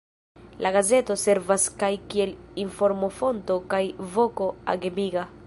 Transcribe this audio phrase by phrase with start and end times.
[0.65, 2.33] La gazeto servas kaj kiel
[2.65, 3.85] informofonto kaj
[4.17, 5.33] voko agemiga.